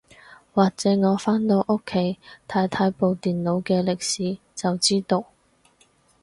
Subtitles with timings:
[0.55, 2.17] 或者我返到屋企
[2.47, 5.25] 睇睇部電腦嘅歷史就知道